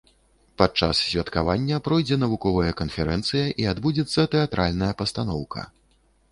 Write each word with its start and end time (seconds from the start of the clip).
Падчас 0.61 1.01
святкавання 1.09 1.77
пройдзе 1.89 2.17
навуковая 2.23 2.71
канферэнцыя 2.81 3.45
і 3.65 3.69
адбудзецца 3.75 4.21
тэатральная 4.35 4.93
пастаноўка. 5.03 5.61